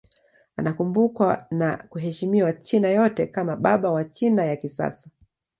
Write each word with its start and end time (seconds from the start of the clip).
Anakumbukwa 0.57 1.45
na 1.51 1.77
kuheshimiwa 1.89 2.53
China 2.53 2.89
yote 2.89 3.27
kama 3.27 3.55
baba 3.55 3.91
wa 3.91 4.05
China 4.05 4.45
ya 4.45 4.55
kisasa. 4.55 5.09